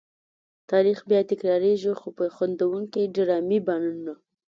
[0.71, 4.13] تاریخ بیا تکرارېږي خو په خندوونکې ډرامې بڼه.